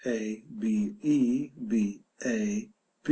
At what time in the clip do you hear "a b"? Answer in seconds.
0.05-0.95